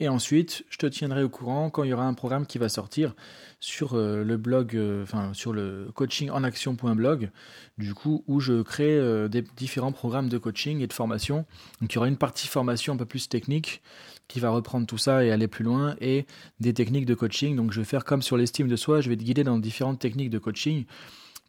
Et 0.00 0.08
ensuite, 0.08 0.64
je 0.70 0.78
te 0.78 0.86
tiendrai 0.86 1.24
au 1.24 1.28
courant 1.28 1.70
quand 1.70 1.82
il 1.82 1.90
y 1.90 1.92
aura 1.92 2.06
un 2.06 2.14
programme 2.14 2.46
qui 2.46 2.58
va 2.58 2.68
sortir 2.68 3.14
sur 3.58 3.94
euh, 3.94 4.22
le 4.22 4.36
blog, 4.36 4.80
enfin 5.02 5.34
sur 5.34 5.52
le 5.52 5.88
coachingenaction.blog, 5.94 7.30
du 7.78 7.94
coup 7.94 8.24
où 8.26 8.40
je 8.40 8.62
crée 8.62 9.28
des 9.28 9.42
différents 9.42 9.92
programmes 9.92 10.28
de 10.28 10.38
coaching 10.38 10.80
et 10.80 10.86
de 10.86 10.92
formation. 10.92 11.44
Donc 11.80 11.92
il 11.92 11.96
y 11.96 11.98
aura 11.98 12.08
une 12.08 12.16
partie 12.16 12.48
formation 12.48 12.94
un 12.94 12.96
peu 12.96 13.06
plus 13.06 13.28
technique 13.28 13.82
qui 14.28 14.40
va 14.40 14.50
reprendre 14.50 14.86
tout 14.86 14.98
ça 14.98 15.24
et 15.24 15.30
aller 15.30 15.48
plus 15.48 15.64
loin 15.64 15.96
et 16.00 16.26
des 16.60 16.74
techniques 16.74 17.06
de 17.06 17.14
coaching. 17.14 17.56
Donc 17.56 17.72
je 17.72 17.80
vais 17.80 17.86
faire 17.86 18.04
comme 18.04 18.22
sur 18.22 18.36
l'estime 18.36 18.68
de 18.68 18.76
soi, 18.76 19.00
je 19.00 19.08
vais 19.08 19.16
te 19.16 19.24
guider 19.24 19.42
dans 19.42 19.58
différentes 19.58 19.98
techniques 19.98 20.30
de 20.30 20.38
coaching 20.38 20.84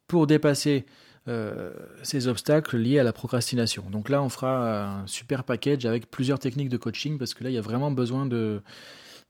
pour 0.08 0.28
dépasser 0.28 0.86
ces 2.02 2.28
obstacles 2.28 2.78
liés 2.78 2.98
à 2.98 3.04
la 3.04 3.14
procrastination. 3.14 3.84
Donc 3.92 4.10
là, 4.10 4.24
on 4.24 4.30
fera 4.30 5.02
un 5.02 5.06
super 5.06 5.44
package 5.44 5.86
avec 5.86 6.10
plusieurs 6.10 6.40
techniques 6.40 6.70
de 6.70 6.78
coaching 6.78 7.20
parce 7.20 7.36
que 7.36 7.44
là, 7.44 7.52
il 7.52 7.54
y 7.54 7.60
a 7.60 7.62
vraiment 7.62 7.92
besoin 7.92 8.26
de, 8.26 8.64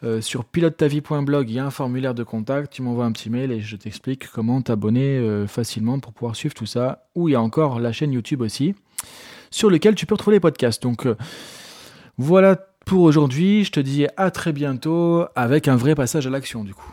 euh, 0.04 0.22
sur 0.22 0.46
pilotetavie.blog, 0.46 1.50
il 1.50 1.56
y 1.56 1.60
a 1.60 1.66
un 1.66 1.72
formulaire 1.72 2.14
de 2.14 2.24
contact. 2.24 2.72
Tu 2.74 2.82
m'envoies 2.82 3.06
un 3.06 3.12
petit 3.12 3.30
mail 3.30 3.52
et 3.52 3.62
je 3.62 3.76
t'explique 3.76 4.30
comment 4.30 4.62
t'abonner 4.62 5.18
euh, 5.18 5.48
facilement 5.48 6.00
pour 6.00 6.14
pouvoir 6.14 6.36
suivre 6.36 6.54
tout 6.54 6.66
ça. 6.66 7.08
Ou 7.16 7.30
il 7.30 7.32
y 7.32 7.36
a 7.36 7.42
encore 7.42 7.80
la 7.80 7.92
chaîne 7.92 8.12
YouTube 8.12 8.42
aussi, 8.42 8.76
sur 9.50 9.70
lequel 9.70 9.96
tu 9.96 10.06
peux 10.06 10.14
retrouver 10.14 10.36
les 10.36 10.42
podcasts. 10.42 10.84
Donc 10.84 11.08
euh, 11.08 11.16
voilà 12.18 12.58
pour 12.86 13.02
aujourd'hui. 13.02 13.64
Je 13.64 13.72
te 13.72 13.80
dis 13.80 14.06
à 14.18 14.30
très 14.30 14.54
bientôt 14.54 15.26
avec 15.36 15.68
un 15.68 15.76
vrai 15.76 15.96
passage 15.96 16.28
à 16.28 16.30
l'action 16.30 16.64
du 16.64 16.74
coup. 16.74 16.92